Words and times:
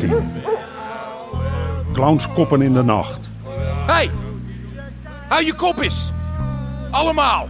14. 0.00 0.22
Clownskoppen 1.92 2.62
in 2.62 2.72
de 2.72 2.82
nacht. 2.82 3.28
Hey! 3.86 4.10
Hou 5.28 5.44
je 5.44 5.54
kop 5.54 5.78
eens! 5.78 6.12
Allemaal! 6.90 7.48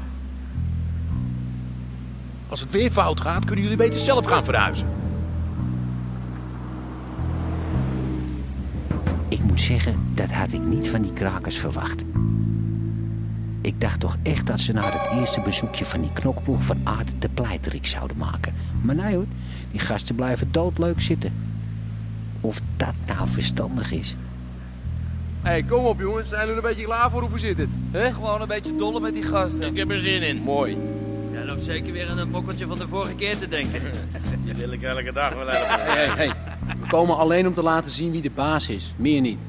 Als 2.48 2.60
het 2.60 2.70
weer 2.70 2.90
fout 2.90 3.20
gaat, 3.20 3.44
kunnen 3.44 3.62
jullie 3.62 3.78
beter 3.78 4.00
zelf 4.00 4.26
gaan 4.26 4.44
verhuizen. 4.44 4.86
Ik 9.28 9.44
moet 9.44 9.60
zeggen, 9.60 10.10
dat 10.14 10.30
had 10.30 10.52
ik 10.52 10.64
niet 10.64 10.88
van 10.88 11.02
die 11.02 11.12
krakers 11.12 11.58
verwacht. 11.58 12.04
Ik 13.60 13.80
dacht 13.80 14.00
toch 14.00 14.16
echt 14.22 14.46
dat 14.46 14.60
ze 14.60 14.72
na 14.72 14.90
het 14.90 15.20
eerste 15.20 15.40
bezoekje 15.40 15.84
van 15.84 16.00
die 16.00 16.12
knokploeg 16.12 16.64
van 16.64 16.80
Aard 16.82 17.12
de 17.18 17.28
pleiterik 17.28 17.86
zouden 17.86 18.16
maken. 18.16 18.54
Maar 18.80 18.94
nee 18.94 19.14
hoor, 19.14 19.26
die 19.70 19.80
gasten 19.80 20.14
blijven 20.14 20.52
doodleuk 20.52 21.00
zitten. 21.00 21.53
Of 22.44 22.60
dat 22.76 22.94
nou 23.06 23.28
verstandig 23.28 23.92
is. 23.92 24.16
Hé, 25.42 25.50
hey, 25.50 25.62
kom 25.62 25.84
op 25.84 26.00
jongens. 26.00 26.28
Zijn 26.28 26.40
jullie 26.40 26.56
er 26.56 26.64
een 26.64 26.70
beetje 26.70 26.84
klaar 26.84 27.10
voor? 27.10 27.22
Hoe 27.22 27.38
zit 27.38 27.58
het? 27.58 27.68
Hè? 27.90 28.12
Gewoon 28.12 28.40
een 28.40 28.48
beetje 28.48 28.76
dolle 28.76 29.00
met 29.00 29.14
die 29.14 29.22
gasten. 29.22 29.62
Ik 29.62 29.76
heb 29.76 29.90
er 29.90 29.98
zin 29.98 30.22
in. 30.22 30.42
Mooi. 30.42 30.76
Jij 31.32 31.44
loopt 31.44 31.64
zeker 31.64 31.92
weer 31.92 32.08
aan 32.08 32.18
een 32.18 32.30
mokkeltje 32.30 32.66
van 32.66 32.78
de 32.78 32.88
vorige 32.88 33.14
keer 33.14 33.38
te 33.38 33.48
denken. 33.48 33.82
Die 34.44 34.54
wil 34.54 34.72
ik 34.72 34.82
elke 34.82 35.12
dag 35.12 35.34
wel 35.34 35.46
hebben. 35.46 35.68
Hé, 35.68 35.92
hey, 35.92 36.06
hey. 36.06 36.32
We 36.80 36.88
komen 36.88 37.16
alleen 37.16 37.46
om 37.46 37.52
te 37.52 37.62
laten 37.62 37.90
zien 37.90 38.10
wie 38.10 38.22
de 38.22 38.30
baas 38.30 38.68
is. 38.68 38.94
Meer 38.96 39.20
niet. 39.20 39.40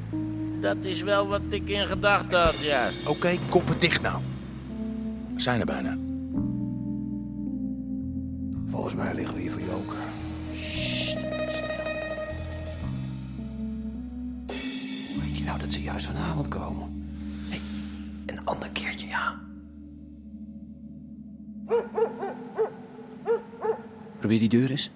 Dat 0.62 0.78
is 0.82 1.02
wel 1.02 1.28
wat 1.28 1.42
ik 1.50 1.70
in 1.70 1.86
gedachten 1.86 2.42
had, 2.42 2.64
ja. 2.64 2.90
Oké, 3.06 3.38
koppen 3.50 3.80
dicht 3.80 4.02
nou. 4.02 4.18
We 5.34 5.42
zijn 5.42 5.60
er 5.60 5.66
bijna. 5.66 5.98
Volgens 8.72 8.96
mij 8.96 9.14
liggen 9.14 9.36
we 9.36 9.42
hier 9.42 9.52
voor 9.52 9.62
joker. 9.62 10.05
Dat 15.66 15.74
ze 15.74 15.82
juist 15.82 16.06
vanavond 16.06 16.48
komen? 16.48 17.10
Hey, 17.50 17.62
een 18.26 18.46
ander 18.46 18.72
keertje, 18.72 19.08
ja. 19.08 19.40
Probeer 24.18 24.40
die 24.40 24.50
deur 24.50 24.70
eens. 24.70 24.92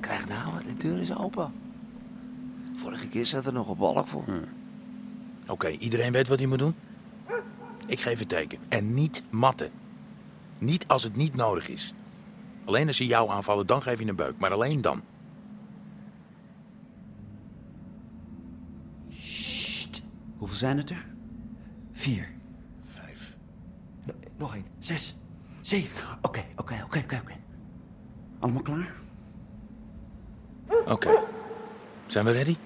Krijg 0.00 0.28
nou, 0.28 0.64
de 0.64 0.76
deur 0.76 1.00
is 1.00 1.16
open. 1.16 1.52
Vorige 2.74 3.08
keer 3.08 3.26
zat 3.26 3.46
er 3.46 3.52
nog 3.52 3.68
een 3.68 3.76
balk 3.76 4.08
voor. 4.08 4.24
Oké, 5.46 5.68
iedereen 5.68 6.12
weet 6.12 6.28
wat 6.28 6.38
hij 6.38 6.48
moet 6.48 6.58
doen? 6.58 6.74
Ik 7.86 8.00
geef 8.00 8.18
het 8.18 8.28
teken. 8.28 8.58
En 8.68 8.94
niet 8.94 9.22
matten. 9.30 9.70
Niet 10.58 10.88
als 10.88 11.02
het 11.02 11.16
niet 11.16 11.34
nodig 11.34 11.68
is. 11.68 11.94
Alleen 12.64 12.86
als 12.86 12.96
ze 12.96 13.06
jou 13.06 13.30
aanvallen, 13.30 13.66
dan 13.66 13.82
geef 13.82 13.98
je 13.98 14.06
een 14.06 14.16
beuk. 14.16 14.38
Maar 14.38 14.52
alleen 14.52 14.80
dan. 14.80 15.02
Hoeveel 20.40 20.58
zijn 20.58 20.76
het 20.76 20.90
er? 20.90 21.04
Vier. 21.92 22.28
Vijf. 22.80 23.36
No- 24.04 24.14
nog 24.36 24.54
één. 24.54 24.64
Zes. 24.78 25.16
Zeven. 25.60 26.02
Oké, 26.22 26.44
oké, 26.56 26.74
oké, 26.84 26.98
oké, 27.04 27.18
oké. 27.22 27.34
Allemaal 28.38 28.62
klaar? 28.62 28.92
Oké. 30.86 31.10
Zijn 32.06 32.24
we 32.24 32.30
ready? 32.30 32.56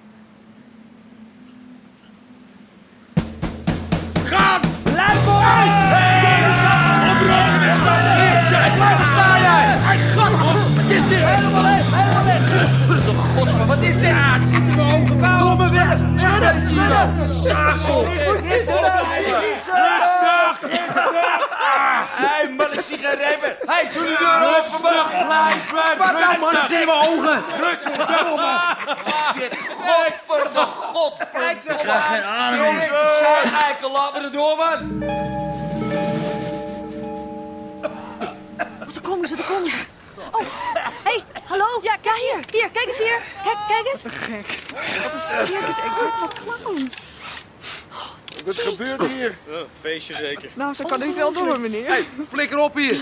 Wat 13.67 13.83
is 13.83 13.97
dit? 13.97 14.05
Ja, 14.05 14.39
het 14.39 14.49
zit 14.49 14.59
in 14.59 14.77
mijn 14.77 15.03
ogen. 15.03 15.39
Doe 15.39 15.57
me 15.57 15.71
weg. 15.71 15.99
Schudden, 16.17 16.63
schudden. 16.69 17.27
Zaagsel. 17.27 18.05
Hé, 22.17 22.49
man, 22.57 22.73
ik 22.73 22.81
Hé, 23.45 23.93
doe 23.93 24.03
de 24.03 24.17
deur 24.19 24.57
open, 24.57 24.83
man. 24.83 25.27
Blijf, 25.27 25.71
blijf. 25.71 25.97
Wat 25.99 26.13
nou, 26.13 26.39
man? 26.39 26.55
Het 26.55 26.67
zit 26.69 26.81
in 26.81 26.87
mijn 26.87 26.99
ogen. 27.09 27.43
Rustig, 27.61 27.93
Shit, 29.37 29.57
godverde, 29.85 30.61
godverdomme. 30.93 31.51
Ik 31.51 31.77
krijg 31.79 32.07
geen 32.07 32.23
adem 32.23 32.75
meer. 32.75 32.91
Zij, 33.19 33.43
eikel, 33.65 33.91
laat 33.91 34.13
me 34.13 34.21
erdoor, 34.21 34.57
man. 34.57 34.99
Daar 38.93 39.03
komen 39.03 39.29
ze, 39.29 39.37
daar 39.37 39.47
komen 39.47 39.71
ze. 39.71 39.77
Oh, 40.31 40.41
hey, 41.05 41.25
hallo? 41.45 41.67
Ja, 41.83 41.97
ja, 42.03 42.15
hier, 42.15 42.45
hier, 42.51 42.71
kijk 42.71 42.87
eens 42.87 42.99
hier. 42.99 43.21
Kijk, 43.45 43.57
kijk 43.69 43.87
eens. 43.93 44.03
Wat 44.03 44.13
gek. 44.13 44.59
Wat 45.03 45.13
een 45.13 45.47
circus, 45.47 45.77
ik 45.77 45.93
word 45.99 46.21
wat 46.21 46.35
clowns. 46.35 47.14
Wat 48.45 48.59
gebeurt 48.59 49.07
hier? 49.07 49.39
feestje 49.81 50.15
zeker. 50.15 50.51
Nou, 50.55 50.75
zo 50.75 50.85
kan 50.85 51.03
ik 51.03 51.15
wel 51.15 51.33
door, 51.33 51.61
meneer. 51.61 51.87
Hé, 51.87 52.05
flikker 52.29 52.59
op 52.59 52.75
hier. 52.75 52.99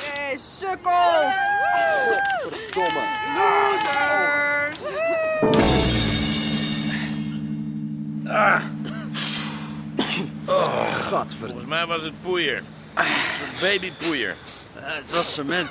Hey, 0.00 0.38
sukkels. 0.38 1.34
Volgens 11.38 11.66
mij 11.66 11.86
was 11.86 12.02
het 12.02 12.20
poeier. 12.20 12.62
Zo'n 13.36 13.60
babypoeier. 13.60 14.36
het 14.74 15.10
was 15.10 15.32
cement. 15.32 15.70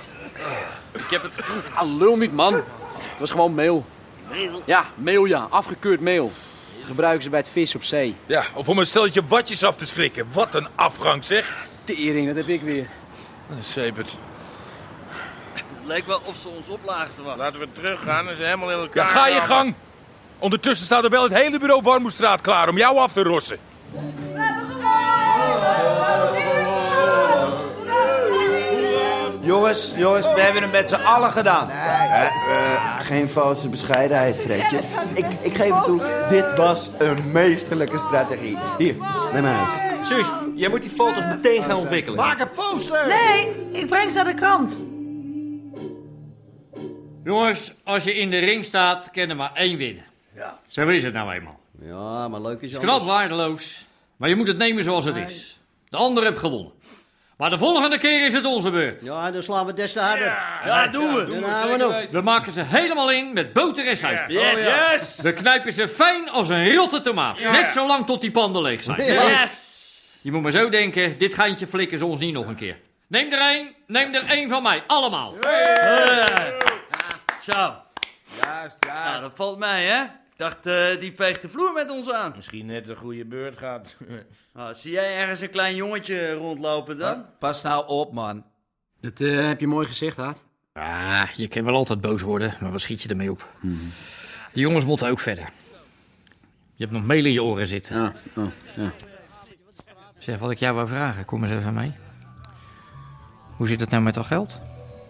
Ik 0.94 1.10
heb 1.10 1.22
het 1.24 1.36
geproefd. 1.36 1.76
Ah, 1.76 1.98
lul 1.98 2.18
niet, 2.18 2.34
man. 2.34 2.54
Het 2.54 3.20
was 3.20 3.32
gewoon 3.32 3.56
meel. 3.56 3.86
Meel? 4.30 4.62
Ja, 4.66 4.86
meel 4.96 5.26
ja. 5.26 5.48
Afgekeurd 5.50 6.00
meel. 6.00 6.32
Gebruiken 6.86 7.24
ze 7.24 7.30
bij 7.30 7.40
het 7.40 7.50
vis 7.50 7.76
op 7.76 7.84
zee. 7.84 8.16
Ja, 8.26 8.44
of 8.54 8.70
om 8.70 8.80
een 8.80 8.86
stelletje 8.86 9.22
watjes 9.28 9.64
af 9.64 9.76
te 9.76 9.86
schrikken. 9.86 10.28
Wat 10.32 10.56
een 10.56 10.68
afgang, 10.76 11.26
zeg. 11.26 11.56
Tering, 11.84 12.28
dat 12.28 12.36
heb 12.36 12.48
ik 12.48 12.62
weer. 12.62 12.88
Sepert. 13.62 14.18
Het 15.54 15.64
leek 15.84 16.06
wel 16.08 16.22
of 16.24 16.36
ze 16.42 16.48
ons 16.48 16.68
op 16.68 16.80
lagen 16.84 17.16
te 17.16 17.22
wachten. 17.24 17.44
Laten 17.44 17.60
we 17.60 17.68
teruggaan 17.72 18.30
en 18.30 18.36
ze 18.36 18.44
helemaal 18.44 18.72
in 18.72 18.78
Ja, 18.78 18.82
elkaar 18.82 19.08
ga 19.08 19.28
je 19.28 19.42
gang. 19.42 19.74
Ondertussen 20.40 20.86
staat 20.86 21.04
er 21.04 21.10
wel 21.10 21.24
het 21.24 21.34
hele 21.34 21.60
bureau 21.60 21.82
Warmoestraat 21.82 22.42
klaar 22.42 22.70
om 22.70 22.78
jou 22.78 22.98
af 22.98 23.14
te 23.14 23.24
rossen. 23.24 23.58
Jongens, 29.56 29.92
jongens, 29.96 30.34
we 30.34 30.42
hebben 30.42 30.62
het 30.62 30.72
met 30.72 30.90
z'n 30.90 30.96
allen 30.96 31.32
gedaan. 31.32 31.70
Geen 33.00 33.30
valse 33.30 33.70
bescheidenheid, 33.70 34.40
Fredje. 34.40 34.80
Ik, 35.14 35.26
ik 35.26 35.56
geef 35.56 35.76
het 35.76 35.84
toe, 35.84 36.02
dit 36.30 36.56
was 36.58 36.90
een 36.98 37.32
meesterlijke 37.32 37.98
strategie. 37.98 38.58
Hier, 38.78 38.96
neem 39.34 39.44
maar 39.44 39.60
eens. 39.60 40.08
Suus, 40.08 40.28
jij 40.56 40.70
moet 40.70 40.82
die 40.82 40.92
foto's 40.92 41.24
meteen 41.26 41.64
gaan 41.64 41.78
ontwikkelen. 41.78 42.18
Maak 42.20 42.40
een 42.40 42.52
poster! 42.52 43.08
Nee, 43.08 43.56
ik 43.72 43.88
breng 43.88 44.12
ze 44.12 44.16
naar 44.16 44.26
de 44.26 44.34
krant. 44.34 44.78
Jongens, 47.24 47.74
als 47.84 48.04
je 48.04 48.16
in 48.16 48.30
de 48.30 48.40
ring 48.40 48.66
staat, 48.66 49.10
kan 49.12 49.30
er 49.30 49.36
maar 49.36 49.52
één 49.54 49.78
winnen. 49.78 50.06
Ja. 50.36 50.56
Zo 50.68 50.88
is 50.88 51.04
het 51.04 51.14
nou 51.14 51.34
eenmaal. 51.34 51.60
Ja, 51.82 52.28
maar 52.28 52.42
leuk 52.42 52.62
is 52.62 52.72
Het 52.72 52.82
is 52.82 52.88
knap 52.88 53.04
waardeloos, 53.04 53.86
maar 54.16 54.30
je 54.30 54.36
moet 54.36 54.48
het 54.48 54.58
nemen 54.58 54.84
zoals 54.84 55.06
het 55.06 55.16
is. 55.16 55.60
De 55.90 55.98
ander 55.98 56.24
heeft 56.24 56.38
gewonnen. 56.38 56.72
Maar 57.38 57.50
de 57.50 57.58
volgende 57.58 57.98
keer 57.98 58.26
is 58.26 58.34
het 58.34 58.46
onze 58.46 58.72
beurt. 58.72 59.02
Ja, 59.02 59.32
dan 59.32 59.44
slaan 59.44 59.66
we 59.66 59.74
des 59.74 59.92
te 59.92 60.00
harder. 60.00 60.38
Ja, 60.66 60.88
doen 60.88 61.16
we. 61.16 61.26
We 61.26 61.76
nog. 61.78 62.06
We 62.10 62.22
maken 62.22 62.52
ze 62.52 62.62
helemaal 62.62 63.12
in 63.12 63.34
met 63.34 63.54
boter 63.54 63.88
en 63.88 63.98
suiker. 63.98 64.32
Yes! 64.32 64.92
yes. 64.92 65.20
We 65.22 65.34
knijpen 65.34 65.74
ze 65.74 65.88
fijn 65.88 66.30
als 66.30 66.50
een 66.50 66.76
rotte 66.76 67.00
tomaat. 67.02 67.40
Net 67.40 67.72
zo 67.72 67.88
lang 67.88 68.06
tot 68.06 68.22
die 68.22 68.32
panden 68.32 68.62
leeg 68.62 68.84
zijn. 68.84 69.04
Ja. 69.04 69.48
Je 70.22 70.32
moet 70.32 70.42
maar 70.42 70.52
zo 70.52 70.70
denken, 70.70 71.18
dit 71.18 71.34
geintje 71.34 71.68
flikken 71.68 71.98
ze 71.98 72.06
ons 72.06 72.20
niet 72.20 72.34
nog 72.34 72.48
een 72.48 72.56
keer. 72.56 72.78
Neem 73.08 73.32
er 73.32 73.40
één, 73.40 73.76
neem 73.88 74.14
er 74.14 74.26
één 74.30 74.50
van 74.50 74.64
mij. 74.64 74.84
Allemaal. 74.88 75.34
Zo. 77.42 77.76
Juist, 78.42 78.78
juist. 78.80 78.86
Nou, 78.88 79.22
dat 79.22 79.32
valt 79.36 79.58
mij, 79.58 79.86
hè? 79.86 80.04
Ik 80.36 80.42
dacht, 80.42 80.66
eh, 80.66 81.00
die 81.00 81.14
veegt 81.16 81.42
de 81.42 81.50
vloer 81.50 81.74
met 81.74 81.90
ons 81.90 82.12
aan. 82.12 82.34
Misschien 82.36 82.66
net 82.66 82.90
een 82.90 82.96
goede 82.96 83.26
beurt 83.26 83.58
gaat. 83.58 83.96
Ah, 84.54 84.74
zie 84.74 84.92
jij 84.92 85.18
ergens 85.18 85.42
een 85.42 85.50
klein 85.50 85.76
jongetje 85.76 86.34
rondlopen 86.34 86.98
dan? 86.98 87.26
Pas 87.40 87.64
nou 87.64 87.88
op, 87.88 88.14
man. 88.14 88.44
Dat 89.02 89.22
eh, 89.22 89.48
heb 89.48 89.60
je 89.60 89.68
mooi 89.68 89.88
gezegd, 89.88 90.18
Haat. 90.18 90.44
Ah, 90.74 91.30
je 91.36 91.48
kan 91.48 91.64
wel 91.64 91.74
altijd 91.74 92.02
boos 92.02 92.22
worden, 92.22 92.56
maar 92.60 92.72
wat 92.72 92.82
schiet 92.82 93.02
je 93.02 93.10
ermee 93.10 93.32
op? 93.32 93.54
De 94.54 94.60
jongens 94.60 94.86
moeten 94.86 95.10
ook 95.10 95.20
verder. 95.20 95.50
Je 96.74 96.84
hebt 96.84 96.92
nog 96.92 97.06
meel 97.06 97.26
in 97.26 97.32
je 97.32 97.44
oren 97.44 97.68
zitten. 97.68 97.96
Ja, 97.96 98.14
oh, 98.36 98.48
ja. 98.76 98.92
Zeg, 100.18 100.40
wat 100.40 100.52
ik 100.52 100.60
jou 100.60 100.76
wou 100.76 100.88
vragen, 100.88 101.26
kom 101.26 101.42
eens 101.44 101.52
even 101.52 101.74
mee. 101.74 101.94
Hoe 103.56 103.68
zit 103.68 103.80
het 103.80 103.90
nou 103.90 104.04
met 104.04 104.14
dat 104.14 104.26
geld? 104.26 104.60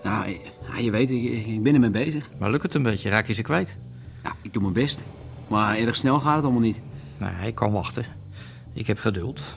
Nou, 0.03 0.39
ja, 0.67 0.77
je 0.77 0.91
weet, 0.91 1.09
ik, 1.09 1.45
ik 1.45 1.63
ben 1.63 1.73
ermee 1.73 1.89
bezig. 1.89 2.29
Maar 2.39 2.49
lukt 2.49 2.63
het 2.63 2.73
een 2.73 2.83
beetje? 2.83 3.09
Raak 3.09 3.27
je 3.27 3.33
ze 3.33 3.41
kwijt? 3.41 3.77
Ja, 4.23 4.35
ik 4.41 4.53
doe 4.53 4.61
mijn 4.61 4.73
best. 4.73 5.03
Maar 5.47 5.77
erg 5.77 5.95
snel 5.95 6.19
gaat 6.19 6.35
het 6.35 6.43
allemaal 6.43 6.61
niet. 6.61 6.81
Nou, 7.17 7.45
ik 7.45 7.55
kan 7.55 7.71
wachten. 7.71 8.05
Ik 8.73 8.87
heb 8.87 8.99
geduld. 8.99 9.55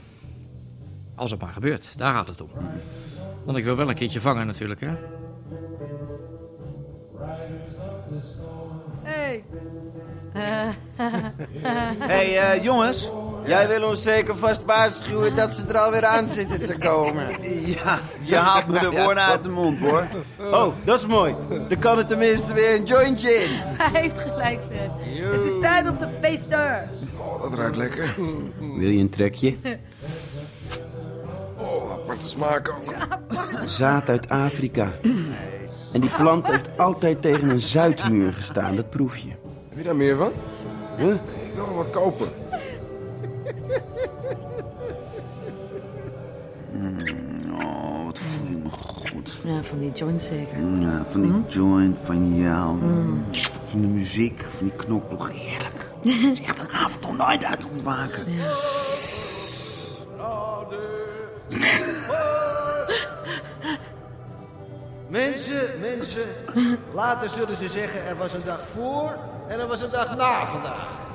Als 1.15 1.31
het 1.31 1.41
maar 1.41 1.53
gebeurt, 1.53 1.93
daar 1.97 2.13
gaat 2.13 2.29
het 2.29 2.41
om. 2.41 2.49
Want 3.45 3.59
ik 3.59 3.65
wil 3.65 3.77
wel 3.77 3.89
een 3.89 3.95
keertje 3.95 4.21
vangen 4.21 4.47
natuurlijk, 4.47 4.81
hè? 4.81 4.97
Hey. 9.03 9.45
hey, 12.13 12.39
eh, 12.39 12.65
jongens. 12.65 13.11
Jij 13.45 13.69
wil 13.69 13.89
ons 13.89 14.03
zeker 14.03 14.37
vast 14.37 14.65
waarschuwen 14.65 15.37
dat 15.37 15.55
ze 15.55 15.67
er 15.67 15.79
alweer 15.79 16.05
aan 16.05 16.29
zitten 16.29 16.61
te 16.67 16.79
komen. 16.79 17.27
Ja, 17.85 17.99
je 18.23 18.37
haalt 18.37 18.67
me 18.67 18.79
de 18.79 18.91
woorden 18.91 19.23
uit 19.23 19.43
de 19.43 19.49
mond, 19.49 19.79
hoor. 19.79 20.07
Oh, 20.39 20.75
dat 20.85 20.99
is 20.99 21.07
mooi. 21.07 21.35
Dan 21.69 21.79
kan 21.79 21.99
er 21.99 22.07
tenminste 22.07 22.53
weer 22.53 22.75
een 22.75 22.85
jointje 22.85 23.31
in. 23.31 23.51
Hij 23.83 24.01
heeft 24.01 24.19
gelijk, 24.19 24.61
Fred. 24.67 24.91
Het 25.33 25.53
is 25.53 25.61
tijd 25.61 25.89
op 25.89 25.99
de 25.99 26.09
feestdeur. 26.21 26.89
Oh, 27.17 27.43
dat 27.43 27.55
ruikt 27.55 27.77
lekker. 27.77 28.15
Wil 28.59 28.89
je 28.89 29.01
een 29.01 29.11
trekje? 29.11 29.57
Oh, 31.57 31.93
aparte 31.93 32.29
smaak 32.29 32.69
ook. 32.69 32.95
Zaad 33.67 34.09
uit 34.09 34.29
Afrika. 34.29 34.93
En 35.93 36.01
die 36.01 36.11
plant 36.11 36.47
heeft 36.47 36.79
altijd 36.79 37.23
tegen 37.23 37.51
een 37.51 37.61
zuidmuur 37.61 38.33
gestaan, 38.33 38.77
dat 38.77 38.91
proef 38.91 39.17
je. 39.17 39.29
Heb 39.69 39.79
je 39.79 39.83
daar 39.83 39.97
meer 39.97 40.17
van? 40.17 40.33
Huh? 40.97 41.15
Ik 41.15 41.55
wil 41.55 41.65
wel 41.67 41.75
wat 41.75 41.91
kopen. 41.91 42.29
Oh, 47.61 48.05
wat 48.05 48.19
voel 48.19 48.47
ik 48.47 48.63
me 48.63 48.69
goed. 49.11 49.39
Ja, 49.45 49.63
van 49.63 49.79
die 49.79 49.93
joint 49.93 50.23
zeker. 50.23 50.59
Ja, 50.81 51.05
van 51.07 51.23
die 51.23 51.33
joint, 51.49 51.99
van 51.99 52.37
jou. 52.37 52.79
Van 53.65 53.81
de 53.81 53.89
muziek, 53.89 54.43
van 54.49 54.67
die 54.67 54.77
knokploeg. 54.77 55.31
Heerlijk. 55.31 55.87
Het 56.03 56.33
is 56.33 56.41
echt 56.41 56.61
een 56.61 56.71
avond 56.71 57.07
om 57.07 57.17
nooit 57.17 57.45
uit 57.45 57.61
te 57.61 57.69
ontwaken. 57.69 58.25
Mensen, 65.09 65.81
mensen, 65.81 66.27
later 66.93 67.29
zullen 67.29 67.57
ze 67.57 67.69
zeggen 67.69 68.07
er 68.07 68.17
was 68.17 68.33
een 68.33 68.45
dag 68.45 68.61
voor 68.67 69.19
en 69.49 69.61
er 69.61 69.67
was 69.67 69.81
een 69.81 69.91
dag 69.91 70.17
na 70.17 70.47
vandaag. 70.47 71.07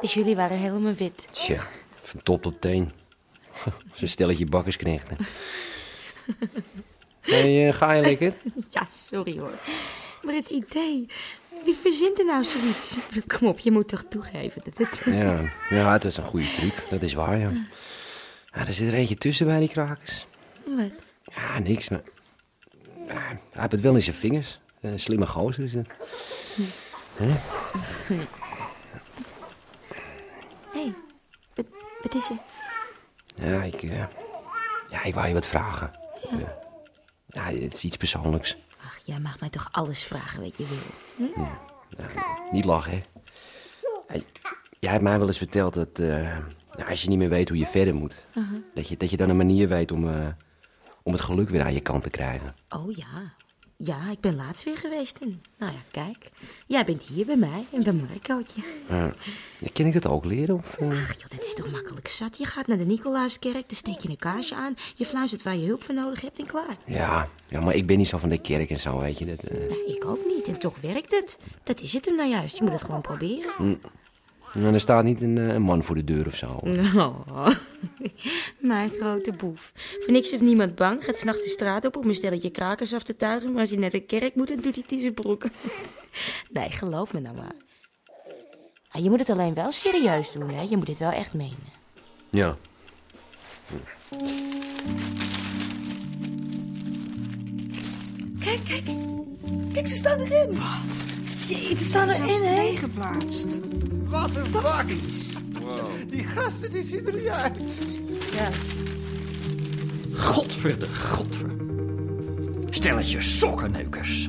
Dus 0.00 0.14
jullie 0.14 0.36
waren 0.36 0.56
helemaal 0.56 0.94
wit. 0.94 1.26
Tja, 1.30 1.62
van 2.02 2.22
top 2.22 2.42
tot 2.42 2.60
teen. 2.60 2.99
Zo'n 3.98 4.08
stelletje 4.08 4.46
bakkersknechten. 4.46 5.16
hey, 7.20 7.68
eh, 7.68 7.74
ga 7.74 7.92
je 7.92 8.02
lekker? 8.02 8.34
Ja, 8.70 8.86
sorry 8.88 9.38
hoor. 9.38 9.58
Maar 10.22 10.34
het 10.34 10.48
idee, 10.48 11.06
wie 11.64 11.74
verzint 11.74 12.18
er 12.18 12.24
nou 12.24 12.44
zoiets? 12.44 12.96
Kom 13.26 13.48
op, 13.48 13.58
je 13.58 13.70
moet 13.70 13.88
toch 13.88 14.04
toegeven 14.08 14.62
dat 14.64 14.78
het... 14.78 15.02
Ja, 15.04 15.52
ja, 15.68 15.92
het 15.92 16.04
is 16.04 16.16
een 16.16 16.24
goede 16.24 16.50
truc. 16.50 16.86
Dat 16.90 17.02
is 17.02 17.12
waar, 17.12 17.38
ja. 17.38 17.50
ja. 18.52 18.66
Er 18.66 18.72
zit 18.72 18.88
er 18.88 18.94
eentje 18.94 19.16
tussen 19.16 19.46
bij 19.46 19.58
die 19.58 19.68
krakers. 19.68 20.26
Wat? 20.64 20.92
Ja, 21.34 21.58
niks, 21.58 21.88
maar... 21.88 22.02
Ja, 23.06 23.14
hij 23.14 23.38
heeft 23.52 23.72
het 23.72 23.80
wel 23.80 23.94
in 23.94 24.02
zijn 24.02 24.16
vingers. 24.16 24.60
Een 24.80 25.00
slimme 25.00 25.26
gozer 25.26 25.64
is 25.64 25.74
het. 25.74 25.88
Hè? 27.16 27.26
Hé, 30.72 30.80
hey, 30.80 30.94
wat, 31.54 31.66
wat 32.02 32.14
is 32.14 32.28
er? 32.28 32.36
Ja, 33.34 33.62
ik... 33.62 33.82
eh, 33.82 34.04
ja, 34.90 35.02
ik 35.04 35.14
wou 35.14 35.26
je 35.28 35.34
wat 35.34 35.46
vragen. 35.46 35.90
Ja. 36.30 36.58
ja, 37.26 37.42
het 37.60 37.74
is 37.74 37.84
iets 37.84 37.96
persoonlijks. 37.96 38.56
Ach, 38.84 38.98
jij 39.04 39.18
mag 39.20 39.40
mij 39.40 39.48
toch 39.48 39.68
alles 39.70 40.02
vragen 40.04 40.42
wat 40.42 40.56
je 40.56 40.66
wil. 40.66 41.26
Hm? 41.34 41.40
Niet 42.52 42.64
lachen, 42.64 42.92
hè? 42.92 43.00
Jij 44.78 44.90
hebt 44.90 45.02
mij 45.02 45.18
wel 45.18 45.26
eens 45.26 45.38
verteld 45.38 45.74
dat 45.74 45.98
eh, 45.98 46.22
ja, 46.76 46.84
als 46.88 47.02
je 47.02 47.08
niet 47.08 47.18
meer 47.18 47.28
weet 47.28 47.48
hoe 47.48 47.58
je 47.58 47.66
verder 47.66 47.94
moet, 47.94 48.24
Uh-huh. 48.34 48.58
dat, 48.74 48.88
je, 48.88 48.96
dat 48.96 49.10
je 49.10 49.16
dan 49.16 49.28
een 49.28 49.36
manier 49.36 49.68
weet 49.68 49.92
om, 49.92 50.08
eh, 50.08 50.26
om 51.02 51.12
het 51.12 51.20
geluk 51.22 51.48
weer 51.48 51.62
aan 51.62 51.72
je 51.72 51.80
kant 51.80 52.02
te 52.02 52.10
krijgen. 52.10 52.54
Oh 52.68 52.92
ja. 52.96 53.06
Ja, 53.82 54.10
ik 54.10 54.20
ben 54.20 54.36
laatst 54.36 54.64
weer 54.64 54.76
geweest. 54.76 55.18
En, 55.18 55.42
nou 55.58 55.72
ja, 55.72 55.78
kijk. 55.90 56.30
Jij 56.66 56.84
bent 56.84 57.04
hier 57.04 57.26
bij 57.26 57.36
mij 57.36 57.64
en 57.72 57.82
bij 57.82 57.92
Marcootje. 57.92 58.62
Uh, 58.90 59.06
ken 59.72 59.86
ik 59.86 59.92
dat 59.92 60.06
ook 60.06 60.24
leren? 60.24 60.54
Of, 60.54 60.76
eh? 60.76 60.88
Ach 60.88 61.12
joh, 61.20 61.30
dat 61.30 61.40
is 61.40 61.54
toch 61.54 61.70
makkelijk 61.70 62.08
zat. 62.08 62.38
Je 62.38 62.44
gaat 62.44 62.66
naar 62.66 62.78
de 62.78 62.84
Nicolaaskerk, 62.84 63.68
dan 63.68 63.76
steek 63.76 63.98
je 63.98 64.08
een 64.08 64.18
kaarsje 64.18 64.54
aan. 64.54 64.74
Je 64.94 65.04
fluistert 65.04 65.42
waar 65.42 65.56
je 65.56 65.66
hulp 65.66 65.84
voor 65.84 65.94
nodig 65.94 66.20
hebt 66.20 66.38
en 66.38 66.46
klaar. 66.46 66.76
ja, 66.86 67.28
ja, 67.48 67.60
maar 67.60 67.74
ik 67.74 67.86
ben 67.86 67.98
niet 67.98 68.08
zo 68.08 68.18
van 68.18 68.28
de 68.28 68.38
kerk 68.38 68.70
en 68.70 68.80
zo, 68.80 68.98
weet 68.98 69.18
je. 69.18 69.26
Dat. 69.26 69.50
Nee, 69.50 69.86
ik 69.86 70.04
ook 70.04 70.26
niet. 70.26 70.48
En 70.48 70.58
toch 70.58 70.80
werkt 70.80 71.10
het. 71.10 71.38
Dat 71.62 71.80
is 71.80 71.92
het 71.92 72.04
hem 72.04 72.16
nou 72.16 72.30
juist. 72.30 72.56
Je 72.56 72.62
moet 72.62 72.72
het 72.72 72.84
gewoon 72.84 73.00
proberen. 73.00 73.50
Hm. 73.56 73.74
En 74.54 74.74
er 74.74 74.80
staat 74.80 75.04
niet 75.04 75.20
een, 75.20 75.38
eh, 75.38 75.48
een 75.54 75.62
man 75.62 75.82
voor 75.82 75.94
de 75.94 76.04
deur 76.04 76.26
of 76.26 76.34
zo. 76.34 76.60
Oh, 76.96 77.46
mijn 78.58 78.90
grote 78.90 79.32
boef. 79.32 79.72
Voor 80.00 80.12
niks 80.12 80.30
heeft 80.30 80.42
niemand 80.42 80.74
bang. 80.74 81.04
Gaat 81.04 81.18
s'nachts 81.18 81.42
de 81.42 81.48
straat 81.48 81.84
op 81.84 81.96
om 81.96 82.08
een 82.08 82.14
stelletje 82.14 82.50
krakers 82.50 82.94
af 82.94 83.02
te 83.02 83.16
tuigen. 83.16 83.52
Maar 83.52 83.60
als 83.60 83.70
hij 83.70 83.78
naar 83.78 83.90
de 83.90 84.00
kerk 84.00 84.34
moet, 84.34 84.48
dan 84.48 84.56
doet 84.56 84.74
hij 84.74 84.82
het 84.82 84.92
in 84.92 85.00
zijn 85.00 85.14
broek. 85.14 85.42
Nee, 86.50 86.70
geloof 86.70 87.12
me 87.12 87.20
nou 87.20 87.36
maar. 87.36 87.54
Ah, 88.88 89.02
je 89.02 89.10
moet 89.10 89.18
het 89.18 89.30
alleen 89.30 89.54
wel 89.54 89.72
serieus 89.72 90.32
doen, 90.32 90.50
hè. 90.50 90.60
Je 90.60 90.76
moet 90.76 90.88
het 90.88 90.98
wel 90.98 91.10
echt 91.10 91.34
menen. 91.34 91.56
Ja. 92.30 92.56
Kijk, 98.40 98.60
kijk. 98.64 98.84
Kijk, 99.72 99.88
ze 99.88 99.94
staan 99.94 100.20
erin. 100.20 100.46
Wat? 100.46 101.04
Jee, 101.46 101.76
ze 101.76 101.84
staan 101.84 102.08
erin, 102.08 102.42
hè? 102.42 102.76
geplaatst. 102.76 103.58
Wat 104.10 104.36
een 104.36 104.50
bakkies. 104.50 105.28
Die 106.08 106.24
gasten 106.24 106.70
die 106.72 106.82
zien 106.82 107.06
er 107.06 107.14
niet 107.14 107.28
uit. 107.28 107.82
Ja. 108.32 108.48
Godverde, 110.16 110.86
godver. 110.86 111.50
Stelletje 112.70 113.20
sokkenneukers. 113.20 114.28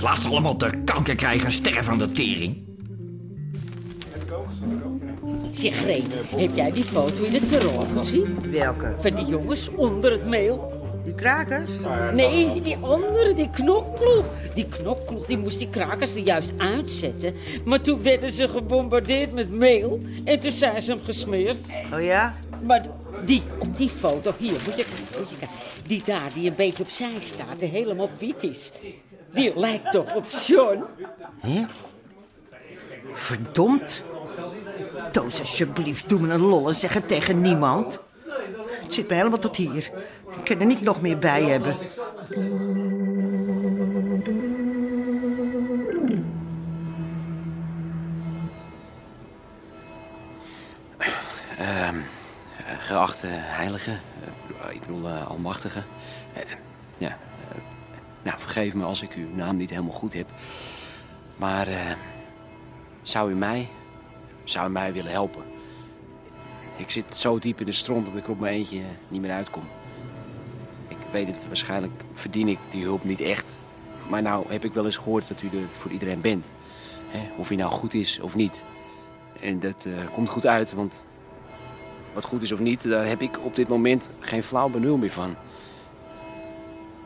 Laat 0.00 0.18
ze 0.18 0.28
allemaal 0.28 0.58
de 0.58 0.82
kanker 0.84 1.14
krijgen 1.14 1.46
en 1.46 1.52
sterven 1.52 1.92
aan 1.92 1.98
de 1.98 2.12
tering. 2.12 2.64
Zeg, 5.50 5.76
Greet, 5.76 6.18
heb 6.36 6.54
jij 6.54 6.72
die 6.72 6.84
foto 6.84 7.22
in 7.22 7.34
het 7.34 7.48
bureau 7.48 7.86
gezien? 7.96 8.50
Welke? 8.50 8.94
Van 8.98 9.14
die 9.14 9.26
jongens 9.26 9.70
onder 9.74 10.12
het 10.12 10.26
meel. 10.26 10.75
Die 11.06 11.14
krakers? 11.14 11.70
Nee, 12.12 12.60
die 12.60 12.76
andere, 12.76 13.34
die 13.34 13.50
knokploeg. 13.50 14.24
Die 14.54 14.66
knokploeg 14.68 15.26
die 15.26 15.38
moest 15.38 15.58
die 15.58 15.68
krakers 15.68 16.14
er 16.14 16.22
juist 16.22 16.52
uitzetten. 16.58 17.34
Maar 17.64 17.80
toen 17.80 18.02
werden 18.02 18.30
ze 18.30 18.48
gebombardeerd 18.48 19.32
met 19.32 19.50
meel. 19.50 20.00
En 20.24 20.38
toen 20.38 20.50
zijn 20.50 20.82
ze 20.82 20.90
hem 20.90 21.00
gesmeerd. 21.04 21.58
Oh 21.92 22.02
ja? 22.02 22.34
Maar 22.62 22.82
die, 23.24 23.42
op 23.58 23.76
die 23.76 23.88
foto, 23.88 24.34
hier, 24.38 24.52
moet 24.52 24.76
je 24.76 24.84
kijken, 24.84 25.18
moet 25.18 25.30
je 25.30 25.36
kijken. 25.38 25.56
Die 25.86 26.02
daar, 26.04 26.32
die 26.34 26.48
een 26.48 26.56
beetje 26.56 26.82
opzij 26.82 27.20
staat 27.20 27.62
en 27.62 27.68
helemaal 27.68 28.08
wit 28.18 28.42
is. 28.42 28.72
Die 29.34 29.52
lijkt 29.58 29.92
toch 29.92 30.14
op 30.14 30.24
John? 30.46 30.84
Hè? 31.40 31.64
Verdomd. 33.12 34.02
Toos, 35.12 35.40
alsjeblieft, 35.40 36.08
doe 36.08 36.20
me 36.20 36.32
een 36.32 36.40
lol 36.40 36.68
en 36.68 36.74
zeg 36.74 36.94
het 36.94 37.08
tegen 37.08 37.40
niemand. 37.40 38.00
Het 38.86 38.94
zit 38.94 39.08
me 39.08 39.14
helemaal 39.14 39.38
tot 39.38 39.56
hier. 39.56 39.90
Ik 40.30 40.44
kan 40.44 40.60
er 40.60 40.66
niet 40.66 40.80
nog 40.80 41.00
meer 41.00 41.18
bij 41.18 41.42
hebben. 41.42 41.76
Ehm, 51.58 51.96
eh, 51.96 52.78
geachte 52.78 53.26
heilige, 53.30 53.90
eh, 53.90 54.74
ik 54.74 54.80
bedoel 54.80 55.08
eh, 55.08 55.26
almachtige. 55.26 55.82
Ja, 56.98 57.18
Nou, 58.22 58.38
vergeef 58.38 58.74
me 58.74 58.84
als 58.84 59.02
ik 59.02 59.12
uw 59.12 59.34
naam 59.34 59.56
niet 59.56 59.70
helemaal 59.70 59.92
goed 59.92 60.14
heb. 60.14 60.30
Maar 61.36 61.68
zou 63.02 63.30
u 63.30 63.34
mij, 63.34 63.68
zou 64.44 64.68
u 64.68 64.72
mij 64.72 64.92
willen 64.92 65.12
helpen? 65.12 65.55
Ik 66.76 66.90
zit 66.90 67.16
zo 67.16 67.38
diep 67.38 67.60
in 67.60 67.66
de 67.66 67.72
stront 67.72 68.06
dat 68.06 68.16
ik 68.16 68.24
er 68.24 68.30
op 68.30 68.40
mijn 68.40 68.54
eentje 68.54 68.80
niet 69.08 69.20
meer 69.20 69.30
uitkom. 69.30 69.62
Ik 70.88 70.96
weet 71.10 71.26
het, 71.26 71.46
waarschijnlijk 71.46 72.04
verdien 72.12 72.48
ik 72.48 72.58
die 72.68 72.84
hulp 72.84 73.04
niet 73.04 73.20
echt. 73.20 73.58
Maar 74.08 74.22
nou 74.22 74.52
heb 74.52 74.64
ik 74.64 74.72
wel 74.72 74.84
eens 74.84 74.96
gehoord 74.96 75.28
dat 75.28 75.42
u 75.42 75.46
er 75.46 75.66
voor 75.72 75.90
iedereen 75.90 76.20
bent. 76.20 76.50
Of 77.36 77.48
hij 77.48 77.56
nou 77.56 77.70
goed 77.70 77.94
is 77.94 78.20
of 78.20 78.34
niet. 78.34 78.64
En 79.40 79.60
dat 79.60 79.84
eh, 79.84 79.92
komt 80.12 80.28
goed 80.28 80.46
uit, 80.46 80.72
want 80.72 81.04
wat 82.12 82.24
goed 82.24 82.42
is 82.42 82.52
of 82.52 82.60
niet, 82.60 82.88
daar 82.88 83.06
heb 83.06 83.22
ik 83.22 83.44
op 83.44 83.56
dit 83.56 83.68
moment 83.68 84.10
geen 84.20 84.42
flauw 84.42 84.68
benul 84.68 84.96
meer 84.96 85.10
van. 85.10 85.36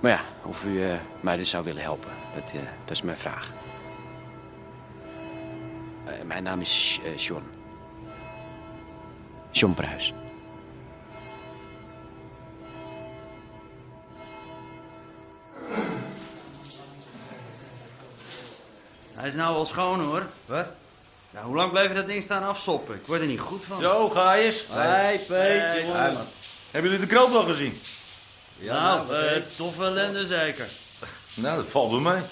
Maar 0.00 0.10
ja, 0.10 0.20
of 0.44 0.64
u 0.64 0.82
eh, 0.82 0.94
mij 1.20 1.36
dus 1.36 1.50
zou 1.50 1.64
willen 1.64 1.82
helpen, 1.82 2.10
dat, 2.34 2.52
eh, 2.52 2.60
dat 2.84 2.90
is 2.90 3.02
mijn 3.02 3.16
vraag. 3.16 3.52
Mijn 6.24 6.42
naam 6.42 6.60
is 6.60 7.00
John. 7.16 7.59
John 9.52 9.74
Pruis. 9.74 10.12
Hij 19.14 19.28
is 19.28 19.34
nou 19.34 19.54
wel 19.54 19.66
schoon 19.66 20.00
hoor. 20.00 20.26
Wat? 20.46 20.66
Nou, 21.30 21.46
hoe 21.46 21.56
lang 21.56 21.70
blijf 21.70 21.88
je 21.88 21.94
dat 21.94 22.06
ding 22.06 22.22
staan 22.22 22.42
afsoppen? 22.42 22.94
Ik 22.94 23.06
word 23.06 23.20
er 23.20 23.26
niet 23.26 23.40
goed 23.40 23.62
van. 23.66 23.80
Zo, 23.80 24.08
ga 24.08 24.34
eens. 24.36 24.62
Hey, 24.70 25.16
Peetje, 25.18 25.34
Hey, 25.34 25.80
jongen. 25.82 26.00
hey, 26.00 26.12
man. 26.12 26.22
Hebben 26.70 26.90
jullie 26.90 27.06
de 27.06 27.12
krant 27.14 27.34
al 27.34 27.42
gezien? 27.44 27.80
nou, 28.58 29.14
eh, 29.14 29.42
toffe 29.56 29.84
ellende 29.84 30.26
zeker. 30.26 30.68
Nou, 31.34 31.56
dat 31.56 31.66
valt 31.70 31.90
bij 31.90 32.00
mij. 32.00 32.22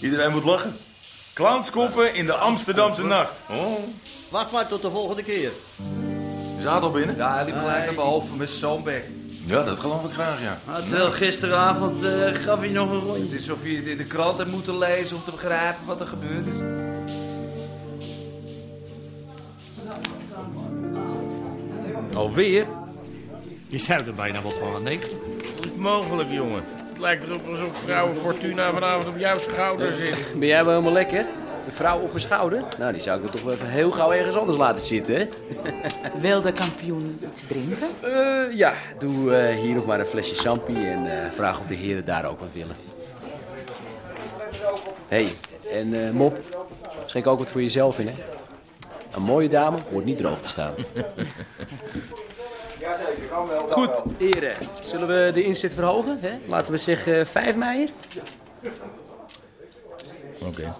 Iedereen 0.00 0.32
moet 0.32 0.44
lachen. 0.44 0.78
Clownskoppen 1.34 2.14
in 2.14 2.26
de 2.26 2.34
Amsterdamse 2.36 3.02
nacht. 3.04 3.40
Oh. 3.48 3.78
Wacht 4.28 4.50
maar 4.52 4.68
tot 4.68 4.82
de 4.82 4.90
volgende 4.90 5.22
keer. 5.22 5.52
Is 6.60 6.66
Aad 6.66 6.82
al 6.82 6.90
binnen? 6.90 7.16
Ja, 7.16 7.34
hij 7.34 7.44
liep 7.44 7.56
gelijk 7.56 7.84
naar 7.84 7.94
boven 7.94 8.36
met 8.36 8.50
zo'n 8.50 8.82
bek. 8.82 9.04
Ja, 9.44 9.62
dat 9.62 9.78
geloof 9.78 10.04
ik 10.04 10.12
graag, 10.12 10.40
ja. 10.42 10.58
Terwijl 10.88 11.10
gisteravond 11.10 12.04
eh, 12.04 12.10
gaf 12.32 12.60
hij 12.60 12.68
nog 12.68 12.90
een 12.90 13.00
rondje. 13.00 13.22
Het 13.22 13.32
is 13.32 13.50
of 13.50 13.64
je 13.64 13.76
het 13.76 13.86
in 13.86 13.96
de 13.96 14.04
krant 14.04 14.38
hebt 14.38 14.50
moeten 14.50 14.78
lezen 14.78 15.16
om 15.16 15.22
te 15.24 15.30
begrijpen 15.30 15.86
wat 15.86 16.00
er 16.00 16.06
gebeurd 16.06 16.46
is. 16.46 16.52
Alweer? 22.14 22.66
Je 23.68 23.78
zou 23.78 24.04
er 24.04 24.14
bijna 24.14 24.42
wat 24.42 24.54
van 24.54 24.74
aan 24.74 24.84
denken. 24.84 25.08
Hoe 25.08 25.64
is 25.64 25.64
het 25.64 25.76
mogelijk, 25.76 26.30
jongen? 26.30 26.62
Het 26.88 26.98
lijkt 26.98 27.24
erop 27.24 27.48
alsof 27.48 27.80
vrouwen 27.82 28.16
Fortuna 28.16 28.72
vanavond 28.72 29.08
op 29.08 29.18
jouw 29.18 29.38
schouder 29.38 29.92
zit. 29.92 30.32
Ben 30.38 30.48
jij 30.48 30.64
wel 30.64 30.72
helemaal 30.72 30.92
lekker? 30.92 31.26
De 31.64 31.72
vrouw 31.72 31.98
op 31.98 32.08
mijn 32.08 32.20
schouder? 32.20 32.64
Nou, 32.78 32.92
die 32.92 33.00
zou 33.00 33.18
ik 33.18 33.24
er 33.24 33.30
toch 33.30 33.42
wel 33.42 33.52
even 33.52 33.68
heel 33.68 33.90
gauw 33.90 34.12
ergens 34.12 34.36
anders 34.36 34.58
laten 34.58 34.86
zitten, 34.86 35.14
hè? 35.14 35.28
Wil 36.20 36.42
de 36.42 36.52
kampioen 36.52 37.20
iets 37.30 37.46
drinken? 37.46 37.88
Eh, 38.00 38.56
ja, 38.56 38.72
doe 38.98 39.34
eh, 39.34 39.58
hier 39.58 39.74
nog 39.74 39.86
maar 39.86 40.00
een 40.00 40.06
flesje 40.06 40.34
champi 40.34 40.86
en 40.86 41.24
eh, 41.24 41.30
vraag 41.30 41.58
of 41.58 41.66
de 41.66 41.74
heren 41.74 42.04
daar 42.04 42.24
ook 42.24 42.40
wat 42.40 42.52
willen. 42.52 42.76
Hé, 45.08 45.24
hey, 45.24 45.32
en 45.78 46.06
eh, 46.06 46.10
Mop, 46.10 46.40
schenk 47.06 47.26
ook 47.26 47.38
wat 47.38 47.50
voor 47.50 47.62
jezelf 47.62 47.98
in, 47.98 48.06
hè? 48.06 48.14
Een 49.14 49.22
mooie 49.22 49.48
dame 49.48 49.78
hoort 49.90 50.04
niet 50.04 50.18
droog 50.18 50.40
te 50.40 50.48
staan. 50.48 50.74
Goed, 53.70 54.02
heren. 54.18 54.52
Zullen 54.80 55.06
we 55.06 55.30
de 55.34 55.42
inzet 55.42 55.72
verhogen? 55.72 56.18
Hè? 56.20 56.38
Laten 56.46 56.72
we 56.72 56.78
zeggen 56.78 57.26
5 57.26 57.56
meijer. 57.56 57.88
Oké. 60.40 60.74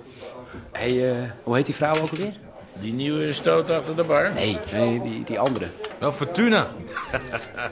hey, 0.72 1.10
eh, 1.10 1.30
hoe 1.42 1.54
heet 1.54 1.66
die 1.66 1.74
vrouw 1.74 1.94
ook 1.94 2.10
alweer? 2.10 2.34
Die 2.80 2.92
nieuwe 2.92 3.32
stoot 3.32 3.70
achter 3.70 3.96
de 3.96 4.04
bar? 4.04 4.32
Nee, 4.32 4.58
nee 4.72 5.02
die, 5.02 5.24
die 5.24 5.38
andere. 5.38 5.68
Wel 5.98 6.12
Fortuna. 6.12 6.70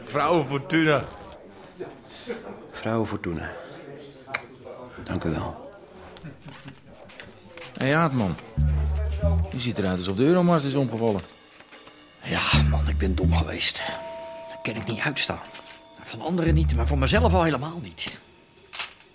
Vrouwen 0.04 0.46
Fortuna. 0.46 1.04
Vrouw 2.72 3.04
Fortuna. 3.04 3.50
Dank 5.02 5.24
u 5.24 5.30
wel. 5.30 5.70
Hé, 7.78 7.86
hey, 7.86 8.08
man. 8.10 8.36
Je 9.50 9.58
ziet 9.58 9.78
eruit 9.78 9.98
alsof 9.98 10.16
de 10.16 10.24
Euromast 10.24 10.64
is 10.64 10.74
omgevallen. 10.74 11.20
Ja, 12.22 12.62
man, 12.70 12.88
ik 12.88 12.98
ben 12.98 13.14
dom 13.14 13.34
geweest. 13.34 13.82
Dat 14.48 14.58
kan 14.62 14.82
ik 14.82 14.86
niet 14.86 15.00
uitstaan. 15.00 15.40
Van 16.02 16.20
anderen 16.20 16.54
niet, 16.54 16.76
maar 16.76 16.86
voor 16.86 16.98
mezelf 16.98 17.34
al 17.34 17.42
helemaal 17.42 17.80
niet. 17.82 18.18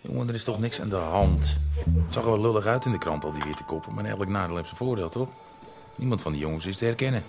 Jongen, 0.07 0.27
er 0.27 0.35
is 0.35 0.43
toch 0.43 0.59
niks 0.59 0.81
aan 0.81 0.89
de 0.89 0.95
hand. 0.95 1.57
Het 2.03 2.13
zag 2.13 2.23
er 2.23 2.29
wel 2.29 2.41
lullig 2.41 2.65
uit 2.65 2.85
in 2.85 2.91
de 2.91 2.97
krant, 2.97 3.25
al 3.25 3.31
die 3.31 3.43
witte 3.43 3.63
koppen. 3.63 3.93
Maar 3.93 4.05
elk 4.05 4.27
nadeel 4.27 4.55
heeft 4.55 4.67
zijn 4.67 4.79
voordeel, 4.79 5.09
toch? 5.09 5.29
Niemand 5.95 6.21
van 6.21 6.31
die 6.31 6.41
jongens 6.41 6.65
is 6.65 6.75
te 6.75 6.85
herkennen. 6.85 7.23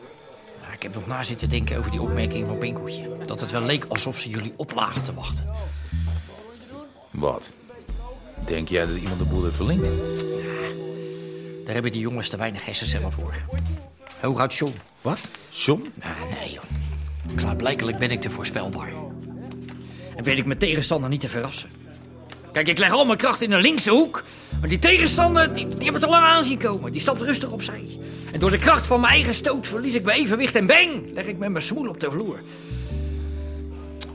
Ja, 0.62 0.72
ik 0.72 0.82
heb 0.82 0.94
nog 0.94 1.06
na 1.06 1.22
zitten 1.22 1.48
denken 1.48 1.78
over 1.78 1.90
die 1.90 2.00
opmerking 2.00 2.48
van 2.48 2.58
Pinkeltje. 2.58 3.16
Dat 3.26 3.40
het 3.40 3.50
wel 3.50 3.60
leek 3.60 3.84
alsof 3.84 4.18
ze 4.18 4.28
jullie 4.28 4.52
op 4.56 4.72
lagen 4.74 5.02
te 5.02 5.14
wachten. 5.14 5.46
Wat? 7.10 7.50
Denk 8.46 8.68
jij 8.68 8.86
dat 8.86 8.96
iemand 8.96 9.18
de 9.18 9.24
boel 9.24 9.44
heeft 9.44 9.56
verlinkt? 9.56 9.88
Daar 11.64 11.74
hebben 11.74 11.92
die 11.92 12.00
jongens 12.00 12.28
te 12.28 12.36
weinig 12.36 12.64
hersencellen 12.64 13.12
voor. 13.12 13.34
Hooguit 14.20 14.54
John. 14.54 14.74
Wat? 15.00 15.18
John? 15.50 15.92
Nou, 15.94 16.14
nee, 16.38 16.52
joh. 16.52 16.64
Klaarblijkelijk 17.34 17.98
ben 17.98 18.10
ik 18.10 18.20
te 18.20 18.30
voorspelbaar. 18.30 18.92
En 20.16 20.24
weet 20.24 20.38
ik 20.38 20.46
mijn 20.46 20.58
tegenstander 20.58 21.08
niet 21.08 21.20
te 21.20 21.28
verrassen. 21.28 21.83
Kijk, 22.54 22.68
ik 22.68 22.78
leg 22.78 22.92
al 22.92 23.04
mijn 23.04 23.18
kracht 23.18 23.42
in 23.42 23.50
de 23.50 23.60
linkse 23.60 23.90
hoek. 23.90 24.22
Maar 24.60 24.68
die 24.68 24.78
tegenstander, 24.78 25.54
die, 25.54 25.66
die 25.66 25.84
heb 25.84 25.94
ik 25.94 26.00
te 26.00 26.06
lang 26.06 26.24
aan 26.24 26.44
zien 26.44 26.58
komen. 26.58 26.92
Die 26.92 27.00
stapt 27.00 27.20
rustig 27.22 27.50
opzij. 27.50 27.98
En 28.32 28.40
door 28.40 28.50
de 28.50 28.58
kracht 28.58 28.86
van 28.86 29.00
mijn 29.00 29.12
eigen 29.12 29.34
stoot 29.34 29.66
verlies 29.66 29.94
ik 29.94 30.04
mijn 30.04 30.18
evenwicht 30.18 30.54
en 30.54 30.66
bang! 30.66 31.12
Leg 31.12 31.26
ik 31.26 31.38
met 31.38 31.48
mijn 31.48 31.64
smoel 31.64 31.88
op 31.88 32.00
de 32.00 32.10
vloer. 32.10 32.38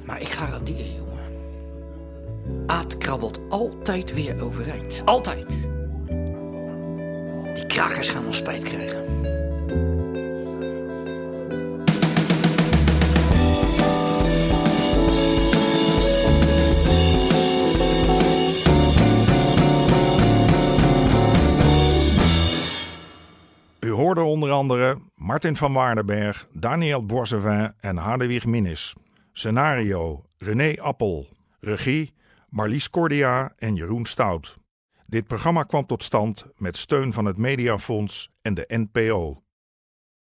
Maar 0.05 0.21
ik 0.21 0.29
garandeer 0.29 0.85
jongen. 0.85 1.19
Aad 2.65 2.97
krabbelt 2.97 3.39
altijd 3.49 4.13
weer 4.13 4.43
overeind. 4.43 5.01
Altijd. 5.05 5.47
Die 7.53 7.65
krakers 7.67 8.09
gaan 8.09 8.25
ons 8.25 8.37
spijt 8.37 8.63
krijgen. 8.63 9.03
U 24.09 24.11
hoorde 24.11 24.31
onder 24.31 24.51
andere 24.51 24.97
Martin 25.15 25.55
van 25.55 25.73
Waardenberg, 25.73 26.47
Daniel 26.53 27.05
Boisevin 27.05 27.73
en 27.79 27.97
Hadewig 27.97 28.45
Minnis. 28.45 28.95
Scenario 29.31 30.25
René 30.37 30.75
Appel. 30.81 31.27
Regie 31.59 32.13
Marlies 32.49 32.89
Cordia 32.89 33.51
en 33.57 33.75
Jeroen 33.75 34.05
Stout. 34.05 34.57
Dit 35.05 35.27
programma 35.27 35.63
kwam 35.63 35.85
tot 35.85 36.03
stand 36.03 36.45
met 36.57 36.77
steun 36.77 37.13
van 37.13 37.25
het 37.25 37.37
Mediafonds 37.37 38.31
en 38.41 38.53
de 38.53 38.65
NPO. 38.67 39.43